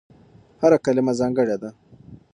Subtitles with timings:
[0.61, 1.69] هره کلمه ځانګړې ده.